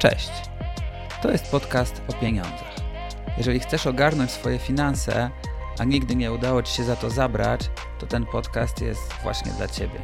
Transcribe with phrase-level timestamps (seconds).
[0.00, 0.30] Cześć!
[1.22, 2.74] To jest podcast o pieniądzach.
[3.38, 5.30] Jeżeli chcesz ogarnąć swoje finanse,
[5.78, 7.60] a nigdy nie udało Ci się za to zabrać,
[7.98, 10.00] to ten podcast jest właśnie dla Ciebie.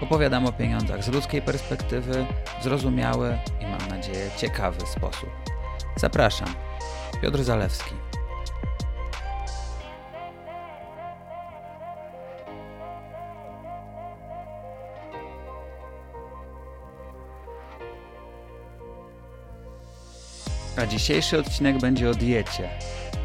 [0.00, 2.26] Opowiadam o pieniądzach z ludzkiej perspektywy,
[2.62, 5.30] zrozumiały i mam nadzieję ciekawy sposób.
[5.96, 6.48] Zapraszam.
[7.22, 8.05] Piotr Zalewski.
[20.76, 22.68] A dzisiejszy odcinek będzie o diecie,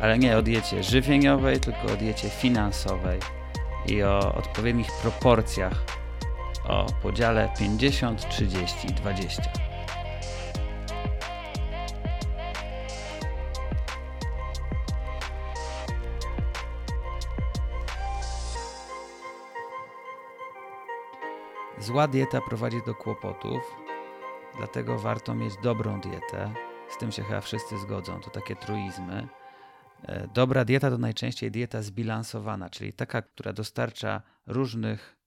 [0.01, 3.19] ale nie o diecie żywieniowej, tylko o diecie finansowej
[3.85, 5.83] i o odpowiednich proporcjach,
[6.67, 9.43] o podziale 50, 30, 20.
[21.79, 23.75] Zła dieta prowadzi do kłopotów,
[24.57, 26.70] dlatego warto mieć dobrą dietę.
[26.91, 29.27] Z tym się chyba wszyscy zgodzą, to takie truizmy.
[30.03, 35.17] E, Dobra dieta to najczęściej dieta zbilansowana, czyli taka, która dostarcza różnych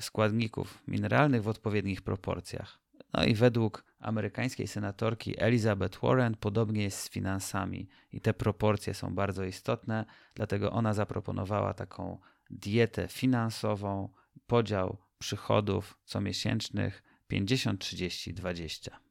[0.00, 2.78] składników mineralnych w odpowiednich proporcjach.
[3.12, 9.14] No i według amerykańskiej senatorki Elizabeth Warren podobnie jest z finansami i te proporcje są
[9.14, 12.18] bardzo istotne, dlatego ona zaproponowała taką
[12.50, 14.08] dietę finansową,
[14.46, 19.07] podział przychodów comiesięcznych 50, 30, 20.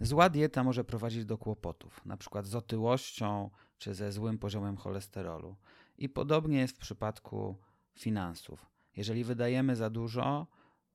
[0.00, 2.42] Zła dieta może prowadzić do kłopotów, np.
[2.42, 5.56] z otyłością czy ze złym poziomem cholesterolu.
[5.98, 7.56] I podobnie jest w przypadku
[7.94, 8.66] finansów.
[8.96, 10.46] Jeżeli wydajemy za dużo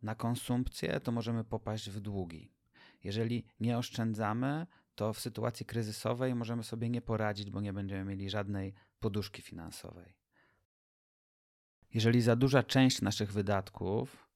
[0.02, 2.52] na konsumpcję, to możemy popaść w długi.
[3.04, 8.30] Jeżeli nie oszczędzamy, to w sytuacji kryzysowej możemy sobie nie poradzić, bo nie będziemy mieli
[8.30, 10.14] żadnej poduszki finansowej.
[11.94, 14.30] Jeżeli za duża część naszych wydatków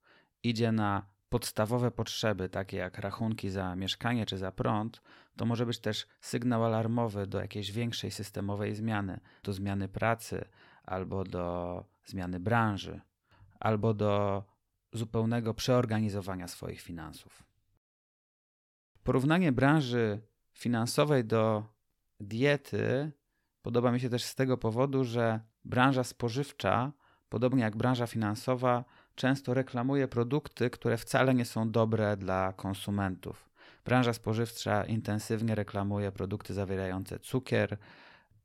[0.43, 5.01] idzie na podstawowe potrzeby, takie jak rachunki za mieszkanie czy za prąd,
[5.35, 10.45] to może być też sygnał alarmowy do jakiejś większej systemowej zmiany, do zmiany pracy
[10.83, 13.01] albo do zmiany branży,
[13.59, 14.43] albo do
[14.93, 17.43] zupełnego przeorganizowania swoich finansów.
[19.03, 20.21] Porównanie branży
[20.53, 21.63] finansowej do
[22.19, 23.11] diety
[23.61, 26.91] podoba mi się też z tego powodu, że branża spożywcza,
[27.29, 28.85] podobnie jak branża finansowa,
[29.17, 33.49] często reklamuje produkty, które wcale nie są dobre dla konsumentów.
[33.85, 37.77] Branża spożywcza intensywnie reklamuje produkty zawierające cukier,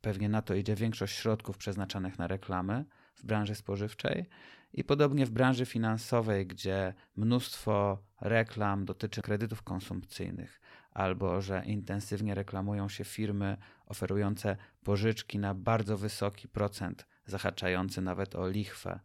[0.00, 2.84] pewnie na to idzie większość środków przeznaczonych na reklamy
[3.15, 4.28] w branży spożywczej.
[4.72, 12.88] I podobnie w branży finansowej, gdzie mnóstwo reklam dotyczy kredytów konsumpcyjnych, albo że intensywnie reklamują
[12.88, 13.56] się firmy
[13.87, 19.00] oferujące pożyczki na bardzo wysoki procent, zahaczający nawet o lichwę.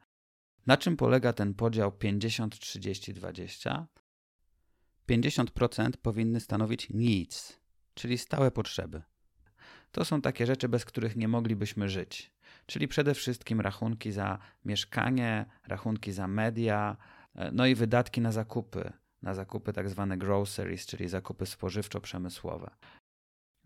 [0.67, 3.88] Na czym polega ten podział 50, 30, 20?
[5.09, 7.59] 50% powinny stanowić needs,
[7.94, 9.01] czyli stałe potrzeby.
[9.91, 12.33] To są takie rzeczy, bez których nie moglibyśmy żyć.
[12.66, 16.97] Czyli przede wszystkim rachunki za mieszkanie, rachunki za media,
[17.51, 22.69] no i wydatki na zakupy, na zakupy tak zwane groceries, czyli zakupy spożywczo-przemysłowe.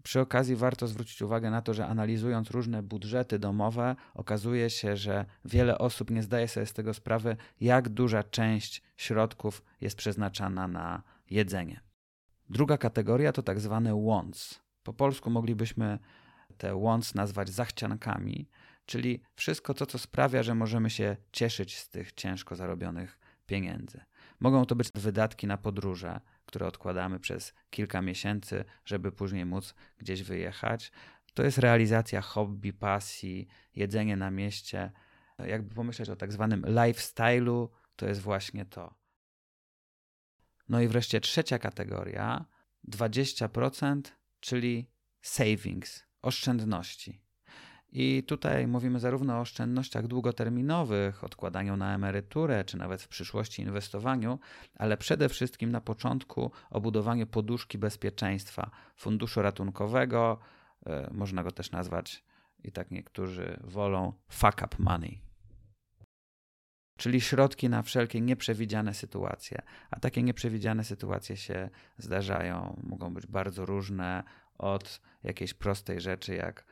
[0.04, 5.26] Przy okazji warto zwrócić uwagę na to, że analizując różne budżety domowe, okazuje się, że
[5.46, 11.04] wiele osób nie zdaje sobie z tego sprawy, jak duża część środków jest przeznaczana na
[11.30, 11.82] jedzenie.
[12.50, 14.62] Druga kategoria to tak zwane wants.
[14.84, 16.00] Po polsku moglibyśmy
[16.58, 18.50] te wants nazwać zachciankami,
[18.86, 24.02] czyli wszystko to, co sprawia, że możemy się cieszyć z tych ciężko zarobionych pieniędzy.
[24.40, 26.20] Mogą to być wydatki na podróże,
[26.52, 30.92] które odkładamy przez kilka miesięcy, żeby później móc gdzieś wyjechać.
[31.34, 34.92] To jest realizacja hobby, pasji, jedzenie na mieście.
[35.40, 38.94] Jakby pomyśleć o tak zwanym lifestyle'u, to jest właśnie to.
[40.70, 42.46] No i wreszcie trzecia kategoria
[42.90, 44.02] 20%,
[44.40, 44.90] czyli
[45.22, 47.22] savings, oszczędności.
[47.92, 54.40] I tutaj mówimy zarówno o oszczędnościach długoterminowych, odkładaniu na emeryturę, czy nawet w przyszłości inwestowaniu,
[54.76, 60.40] ale przede wszystkim na początku o budowaniu poduszki bezpieczeństwa, funduszu ratunkowego,
[60.86, 62.24] e, można go też nazwać,
[62.64, 65.22] i tak niektórzy wolą, fuck up money.
[66.98, 69.62] Czyli środki na wszelkie nieprzewidziane sytuacje.
[69.92, 74.24] A takie nieprzewidziane sytuacje się zdarzają, mogą być bardzo różne,
[74.58, 76.66] od jakiejś prostej rzeczy jak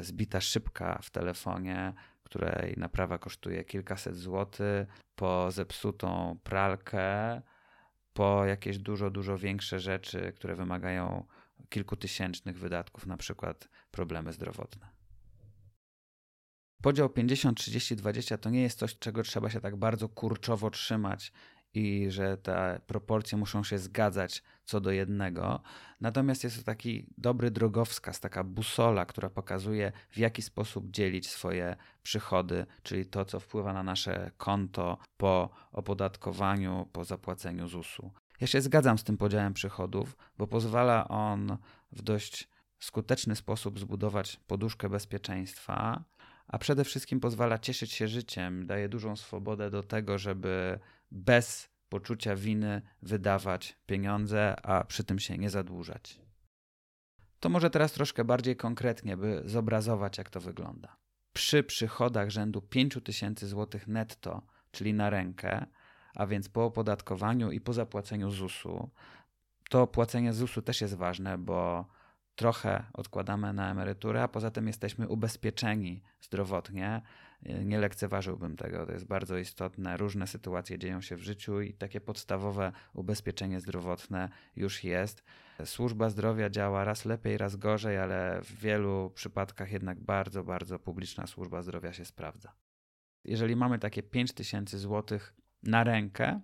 [0.00, 1.92] zbita szybka w telefonie,
[2.22, 7.42] której naprawa kosztuje kilkaset złotych, po zepsutą pralkę,
[8.12, 11.26] po jakieś dużo, dużo większe rzeczy, które wymagają
[11.68, 14.88] kilkutysięcznych wydatków, na przykład problemy zdrowotne.
[16.82, 21.32] Podział 50, 30, 20 to nie jest coś, czego trzeba się tak bardzo kurczowo trzymać
[21.76, 25.60] i że te proporcje muszą się zgadzać co do jednego.
[26.00, 31.76] Natomiast jest to taki dobry drogowskaz, taka busola, która pokazuje, w jaki sposób dzielić swoje
[32.02, 38.10] przychody, czyli to, co wpływa na nasze konto po opodatkowaniu, po zapłaceniu ZUS-u.
[38.40, 41.56] Ja się zgadzam z tym podziałem przychodów, bo pozwala on
[41.92, 46.04] w dość skuteczny sposób zbudować poduszkę bezpieczeństwa,
[46.48, 50.78] a przede wszystkim pozwala cieszyć się życiem, daje dużą swobodę do tego, żeby
[51.10, 56.20] bez poczucia winy wydawać pieniądze, a przy tym się nie zadłużać.
[57.40, 60.96] To może teraz troszkę bardziej konkretnie, by zobrazować, jak to wygląda.
[61.32, 65.66] Przy przychodach rzędu 5000 zł netto, czyli na rękę,
[66.14, 68.90] a więc po opodatkowaniu i po zapłaceniu ZUS-u,
[69.70, 71.86] to płacenie ZUS-u też jest ważne, bo
[72.36, 77.02] trochę odkładamy na emeryturę, a poza tym jesteśmy ubezpieczeni zdrowotnie.
[77.42, 79.96] Nie lekceważyłbym tego, to jest bardzo istotne.
[79.96, 85.24] Różne sytuacje dzieją się w życiu i takie podstawowe ubezpieczenie zdrowotne już jest.
[85.64, 91.26] Służba zdrowia działa raz lepiej, raz gorzej, ale w wielu przypadkach jednak bardzo, bardzo publiczna
[91.26, 92.52] służba zdrowia się sprawdza.
[93.24, 96.40] Jeżeli mamy takie 5 tysięcy złotych na rękę,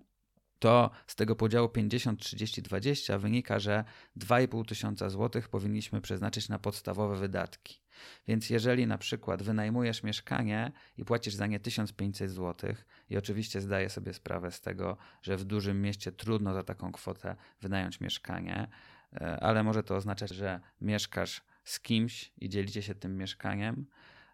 [0.62, 3.84] to z tego podziału 50, 30, 20 wynika, że
[4.16, 7.80] 2,5 tysiąca złotych powinniśmy przeznaczyć na podstawowe wydatki.
[8.28, 13.90] Więc jeżeli na przykład wynajmujesz mieszkanie i płacisz za nie 1500 złotych i oczywiście zdaję
[13.90, 18.68] sobie sprawę z tego, że w dużym mieście trudno za taką kwotę wynająć mieszkanie,
[19.12, 23.86] e, ale może to oznaczać, że mieszkasz z kimś i dzielicie się tym mieszkaniem,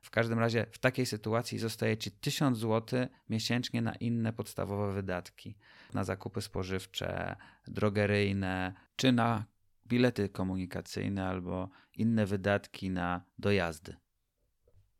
[0.09, 5.57] w każdym razie w takiej sytuacji zostaje ci 1000 zł miesięcznie na inne podstawowe wydatki,
[5.95, 9.45] na zakupy spożywcze, drogeryjne, czy na
[9.87, 13.97] bilety komunikacyjne albo inne wydatki na dojazdy.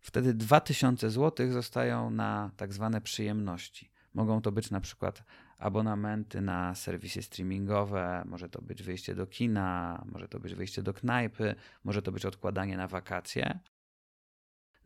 [0.01, 3.91] Wtedy 2000 zł zostają na tak zwane przyjemności.
[4.15, 5.23] Mogą to być na przykład
[5.59, 10.95] abonamenty na serwisy streamingowe, może to być wyjście do kina, może to być wyjście do
[10.95, 13.59] knajpy, może to być odkładanie na wakacje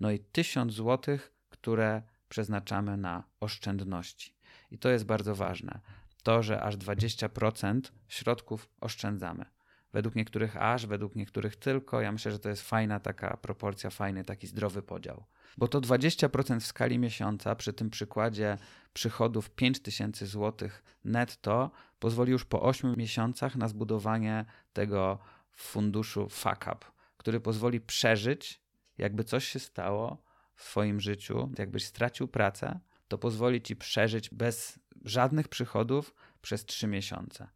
[0.02, 1.19] no i 1000 zł,
[1.50, 4.34] które przeznaczamy na oszczędności.
[4.70, 5.81] I to jest bardzo ważne.
[6.22, 9.44] To, że aż 20% środków oszczędzamy.
[9.93, 12.00] Według niektórych aż, według niektórych tylko.
[12.00, 15.25] Ja myślę, że to jest fajna taka proporcja, fajny taki zdrowy podział.
[15.58, 18.58] Bo to 20% w skali miesiąca, przy tym przykładzie
[18.93, 20.69] przychodów 5000 zł
[21.04, 25.19] netto, pozwoli już po 8 miesiącach na zbudowanie tego
[25.52, 26.78] funduszu fuck up,
[27.16, 28.62] który pozwoli przeżyć
[28.99, 30.23] jakby coś się stało
[30.55, 36.87] w Twoim życiu, jakbyś stracił pracę, to pozwoli Ci przeżyć bez żadnych przychodów przez 3
[36.87, 37.49] miesiące.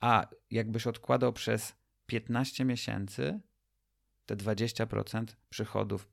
[0.00, 1.74] A jakbyś odkładał przez
[2.06, 3.40] 15 miesięcy
[4.26, 6.08] te 20% przychodów,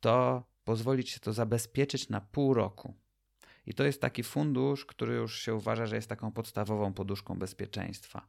[0.00, 2.94] to pozwoli Ci to zabezpieczyć na pół roku.
[3.66, 8.28] I to jest taki fundusz, który już się uważa, że jest taką podstawową poduszką bezpieczeństwa.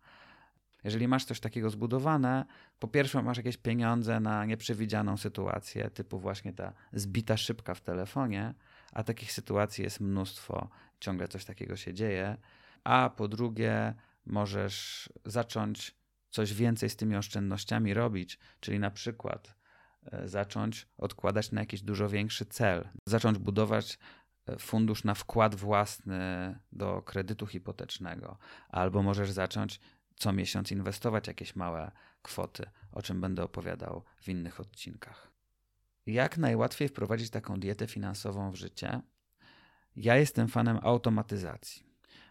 [0.87, 2.45] Jeżeli masz coś takiego zbudowane,
[2.79, 8.53] po pierwsze masz jakieś pieniądze na nieprzewidzianą sytuację, typu właśnie ta zbita szybka w telefonie,
[8.93, 10.69] a takich sytuacji jest mnóstwo,
[10.99, 12.37] ciągle coś takiego się dzieje.
[12.83, 13.93] A po drugie,
[14.25, 15.95] możesz zacząć
[16.29, 19.55] coś więcej z tymi oszczędnościami robić, czyli na przykład
[20.11, 23.99] e, zacząć odkładać na jakiś dużo większy cel, zacząć budować
[24.45, 28.37] e, fundusz na wkład własny do kredytu hipotecznego,
[28.69, 29.79] albo możesz zacząć
[30.17, 35.31] co miesiąc inwestować jakieś małe kwoty, o czym będę opowiadał w innych odcinkach.
[36.05, 39.01] Jak najłatwiej wprowadzić taką dietę finansową w życie?
[39.95, 41.83] Ja jestem fanem automatyzacji.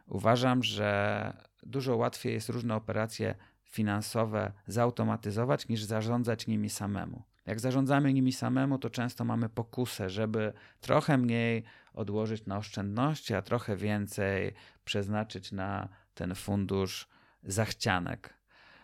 [0.07, 7.23] Uważam, że dużo łatwiej jest różne operacje finansowe zautomatyzować niż zarządzać nimi samemu.
[7.47, 13.43] Jak zarządzamy nimi samemu, to często mamy pokusę, żeby trochę mniej odłożyć na oszczędności, a
[13.43, 17.09] trochę więcej przeznaczyć na ten fundusz
[17.47, 18.35] zachcianek.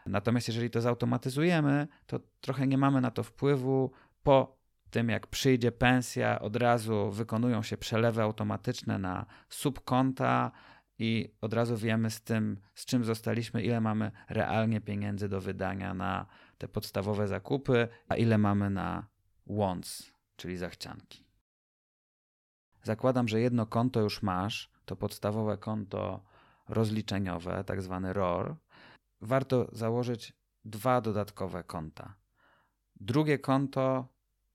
[0.07, 3.90] Natomiast jeżeli to zautomatyzujemy, to trochę nie mamy na to wpływu.
[4.23, 4.59] Po
[4.90, 10.52] tym, jak przyjdzie pensja, od razu wykonują się przelewy automatyczne na subkonta
[10.99, 15.95] i od razu wiemy z tym, z czym zostaliśmy, ile mamy realnie pieniędzy do wydania
[15.95, 16.26] na
[16.59, 19.07] te podstawowe zakupy, a ile mamy na
[19.47, 21.26] wants, czyli zachcianki.
[22.83, 26.25] Zakładam, że jedno konto już masz, to podstawowe konto
[26.73, 28.57] rozliczeniowe, tak zwany ROR,
[29.21, 30.33] warto założyć
[30.64, 32.14] dwa dodatkowe konta.
[33.00, 34.09] Drugie konto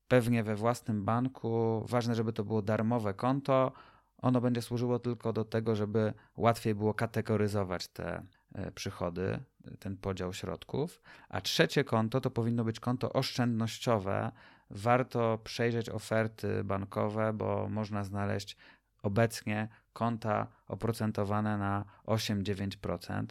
[0.08, 3.72] pewnie we własnym banku, ważne, żeby to było darmowe konto.
[4.18, 8.24] Ono będzie służyło tylko do tego, żeby łatwiej było kategoryzować te
[8.56, 9.40] e, przychody,
[9.80, 11.02] ten podział środków.
[11.30, 14.32] A trzecie konto to powinno być konto oszczędnościowe.
[14.70, 18.58] Warto przejrzeć oferty bankowe, bo można znaleźć
[19.04, 23.26] obecnie konta oprocentowane na 8-9%,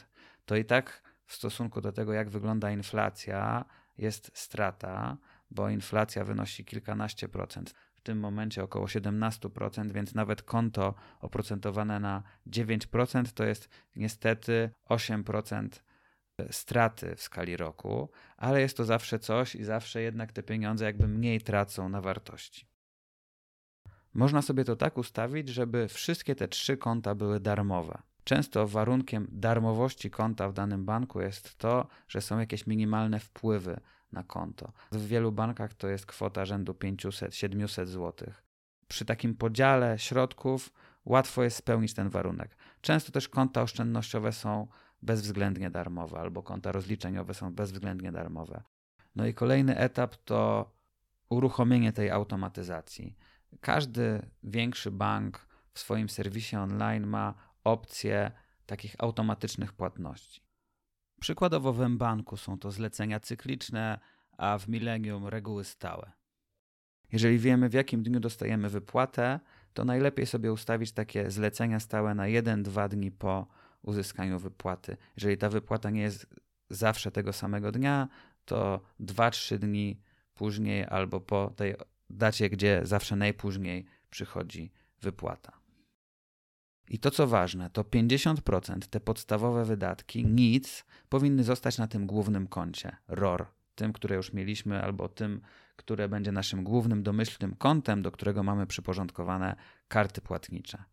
[0.46, 3.64] to i tak w stosunku do tego, jak wygląda inflacja,
[3.98, 5.16] jest strata,
[5.50, 7.74] bo inflacja wynosi kilkanaście procent.
[7.94, 15.68] W tym momencie około 17%, więc nawet konto oprocentowane na 9% to jest niestety 8%
[16.50, 21.08] straty w skali roku, ale jest to zawsze coś i zawsze jednak te pieniądze jakby
[21.08, 22.75] mniej tracą na wartości.
[24.16, 28.02] Można sobie to tak ustawić, żeby wszystkie te trzy konta były darmowe.
[28.24, 33.80] Często warunkiem darmowości konta w danym banku jest to, że są jakieś minimalne wpływy
[34.12, 34.72] na konto.
[34.92, 38.32] W wielu bankach to jest kwota rzędu 500-700 zł.
[38.88, 40.72] Przy takim podziale środków
[41.04, 42.56] łatwo jest spełnić ten warunek.
[42.80, 44.66] Często też konta oszczędnościowe są
[45.02, 48.62] bezwzględnie darmowe, albo konta rozliczeniowe są bezwzględnie darmowe.
[49.16, 50.70] No i kolejny etap to
[51.28, 53.16] uruchomienie tej automatyzacji.
[53.60, 57.34] Każdy większy bank w swoim serwisie online ma
[57.64, 58.30] opcję
[58.66, 60.40] takich automatycznych płatności.
[61.20, 63.98] Przykładowo w mBanku są to zlecenia cykliczne,
[64.38, 66.12] a w Millennium reguły stałe.
[67.12, 69.40] Jeżeli wiemy, w jakim dniu dostajemy wypłatę,
[69.74, 73.46] to najlepiej sobie ustawić takie zlecenia stałe na 1-2 dni po
[73.82, 74.96] uzyskaniu wypłaty.
[75.16, 76.26] Jeżeli ta wypłata nie jest
[76.70, 78.08] zawsze tego samego dnia,
[78.44, 80.00] to 2-3 dni
[80.34, 81.74] później albo po tej
[82.10, 85.52] dacie, gdzie zawsze najpóźniej przychodzi wypłata.
[86.88, 92.46] I to co ważne, to 50% te podstawowe wydatki, nic, powinny zostać na tym głównym
[92.46, 95.40] koncie ROR, tym, które już mieliśmy, albo tym,
[95.76, 99.56] które będzie naszym głównym domyślnym kontem, do którego mamy przyporządkowane
[99.88, 100.84] karty płatnicze.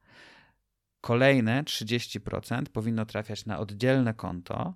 [1.01, 4.74] Kolejne 30% powinno trafiać na oddzielne konto,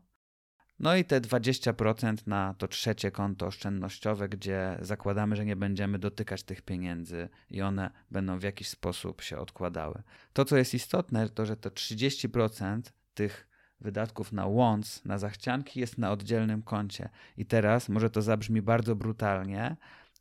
[0.80, 6.44] no i te 20% na to trzecie konto oszczędnościowe, gdzie zakładamy, że nie będziemy dotykać
[6.44, 10.02] tych pieniędzy i one będą w jakiś sposób się odkładały.
[10.34, 12.82] To, co jest istotne, to że to 30%
[13.14, 13.48] tych
[13.82, 17.10] wydatków na łąc, na zachcianki jest na oddzielnym koncie.
[17.38, 19.76] I teraz może to zabrzmi bardzo brutalnie,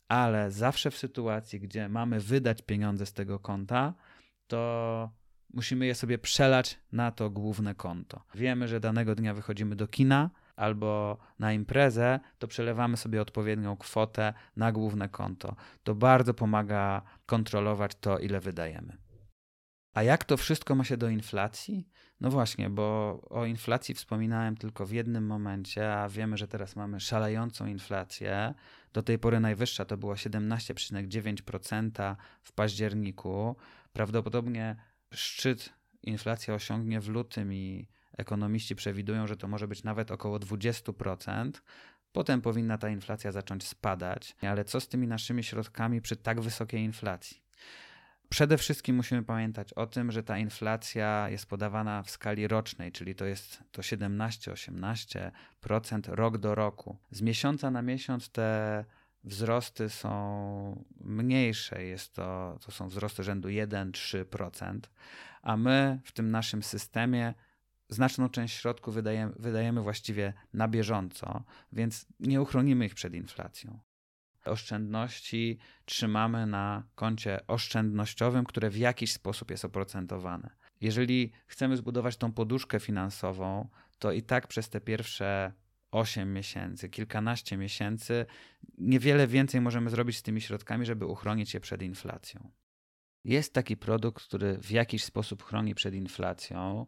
[0.07, 3.93] ale zawsze w sytuacji, gdzie mamy wydać pieniądze z tego konta,
[4.47, 5.11] to
[5.53, 8.23] musimy je sobie przelać na to główne konto.
[8.35, 14.33] Wiemy, że danego dnia wychodzimy do kina albo na imprezę, to przelewamy sobie odpowiednią kwotę
[14.55, 15.55] na główne konto.
[15.83, 18.97] To bardzo pomaga kontrolować to, ile wydajemy.
[19.93, 21.89] A jak to wszystko ma się do inflacji?
[22.21, 26.99] No właśnie, bo o inflacji wspominałem tylko w jednym momencie, a wiemy, że teraz mamy
[26.99, 28.53] szalejącą inflację.
[28.93, 33.55] Do tej pory najwyższa to było 17,9% w październiku.
[33.93, 34.75] Prawdopodobnie
[35.13, 35.73] szczyt
[36.03, 37.87] inflacja osiągnie w lutym i
[38.17, 41.51] ekonomiści przewidują, że to może być nawet około 20%.
[42.11, 46.81] Potem powinna ta inflacja zacząć spadać, ale co z tymi naszymi środkami przy tak wysokiej
[46.81, 47.41] inflacji?
[48.29, 53.15] Przede wszystkim musimy pamiętać o tym, że ta inflacja jest podawana w skali rocznej, czyli
[53.15, 56.97] to jest to 17-18% rok do roku.
[57.11, 58.85] Z miesiąca na miesiąc te
[59.23, 64.79] wzrosty są mniejsze, jest to, to są wzrosty rzędu 1-3%,
[65.41, 67.33] a my w tym naszym systemie
[67.89, 73.79] znaczną część środków wydajemy, wydajemy właściwie na bieżąco, więc nie uchronimy ich przed inflacją.
[74.45, 80.49] Oszczędności trzymamy na koncie oszczędnościowym, które w jakiś sposób jest oprocentowane.
[80.81, 85.53] Jeżeli chcemy zbudować tą poduszkę finansową, to i tak przez te pierwsze
[85.91, 88.25] 8 miesięcy, kilkanaście miesięcy,
[88.77, 92.51] niewiele więcej możemy zrobić z tymi środkami, żeby uchronić je przed inflacją.
[93.23, 96.87] Jest taki produkt, który w jakiś sposób chroni przed inflacją,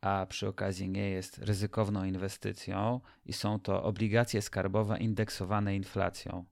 [0.00, 6.44] a przy okazji nie jest ryzykowną inwestycją, i są to obligacje skarbowe indeksowane inflacją.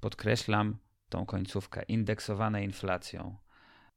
[0.00, 0.76] Podkreślam
[1.08, 3.36] tą końcówkę indeksowane inflacją.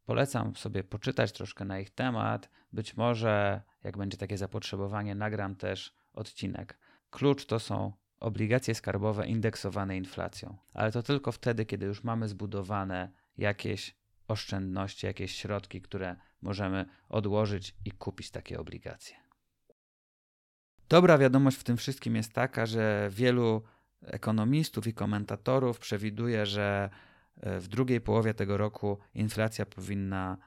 [0.05, 2.49] Polecam sobie poczytać troszkę na ich temat.
[2.73, 6.77] Być może, jak będzie takie zapotrzebowanie, nagram też odcinek.
[7.09, 13.11] Klucz to są obligacje skarbowe indeksowane inflacją, ale to tylko wtedy, kiedy już mamy zbudowane
[13.37, 13.95] jakieś
[14.27, 19.15] oszczędności, jakieś środki, które możemy odłożyć i kupić takie obligacje.
[20.89, 23.63] Dobra wiadomość w tym wszystkim jest taka, że wielu
[24.01, 26.89] ekonomistów i komentatorów przewiduje, że
[27.37, 30.37] e, w drugiej połowie tego roku inflacja powinna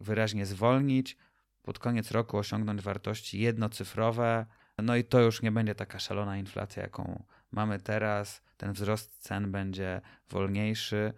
[0.00, 1.16] wyraźnie zwolnić,
[1.62, 4.46] pod koniec roku osiągnąć wartości jednocyfrowe.
[4.78, 8.42] No i to już nie będzie taka szalona inflacja, jaką mamy teraz.
[8.56, 10.00] Ten wzrost cen będzie
[10.30, 11.12] wolniejszy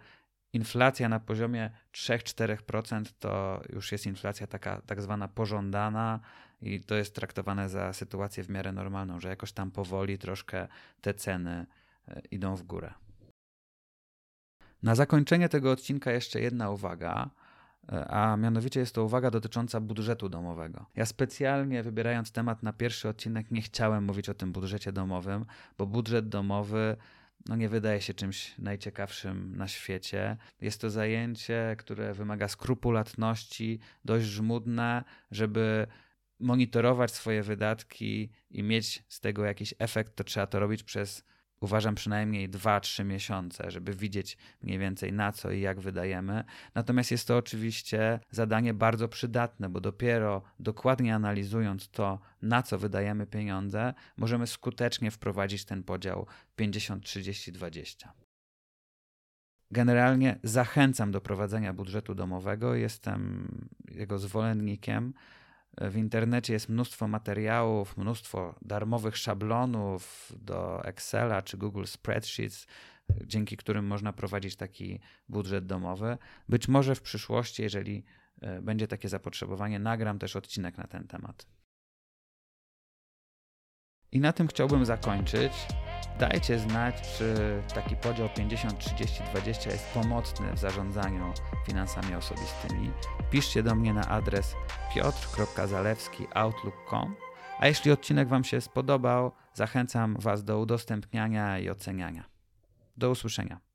[0.53, 6.19] inflacja na poziomie 3-4% to już jest inflacja taka tak zwana pożądana
[6.61, 10.67] i to jest traktowane za sytuację w miarę normalną, że jakoś tam powoli troszkę
[11.01, 11.65] te ceny
[12.07, 12.93] e, idą w górę.
[14.83, 17.29] Na zakończenie tego odcinka jeszcze jedna uwaga.
[18.07, 20.85] a mianowicie jest to uwaga dotycząca budżetu domowego.
[20.95, 25.45] Ja specjalnie wybierając temat na pierwszy odcinek nie chciałem mówić o tym budżecie domowym,
[25.77, 26.97] bo budżet domowy
[27.45, 30.37] no nie wydaje się czymś najciekawszym na świecie.
[30.61, 35.87] Jest to zajęcie, które wymaga skrupulatności, dość żmudne, żeby
[36.39, 41.23] monitorować swoje wydatki i mieć z tego jakiś efekt, to trzeba to robić przez
[41.61, 46.43] uważam przynajmniej 2-3 miesiące, żeby widzieć mniej więcej na co i jak wydajemy.
[46.75, 53.27] Natomiast jest to oczywiście zadanie bardzo przydatne, bo dopiero dokładnie analizując to, na co wydajemy
[53.27, 58.07] pieniądze, możemy skutecznie wprowadzić ten podział 50-30-20.
[59.71, 63.47] Generalnie zachęcam do prowadzenia budżetu domowego, jestem
[63.91, 65.13] jego zwolennikiem.
[65.81, 72.67] W internecie jest mnóstwo materiałów, mnóstwo darmowych szablonów do Excela czy Google Spreadsheets,
[73.25, 76.17] dzięki którym można prowadzić taki budżet domowy.
[76.49, 78.03] Być może w przyszłości, jeżeli
[78.41, 81.47] e, będzie takie zapotrzebowanie, nagram też odcinek na ten temat.
[84.11, 85.53] I na tym chciałbym zakończyć.
[86.19, 87.35] Dajcie znać, czy
[87.75, 91.33] taki podział 50, 30, 20 jest pomocny w zarządzaniu
[91.65, 92.91] finansami osobistymi.
[93.31, 94.55] Piszcie do mnie na adres
[94.95, 97.15] piotr.zalewski.outlook.com.
[97.59, 102.23] A jeśli odcinek Wam się spodobał, zachęcam Was do udostępniania i oceniania.
[102.97, 103.66] Do usłyszenia.